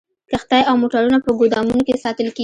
[0.29, 2.39] کښتۍ او موټرونه په ګودامونو کې ساتل کیږي